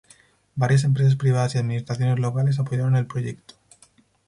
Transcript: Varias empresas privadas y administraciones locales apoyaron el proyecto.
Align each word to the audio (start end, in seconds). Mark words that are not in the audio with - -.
Varias 0.55 0.83
empresas 0.83 1.15
privadas 1.15 1.53
y 1.53 1.59
administraciones 1.59 2.17
locales 2.17 2.57
apoyaron 2.57 2.95
el 2.95 3.05
proyecto. 3.05 3.53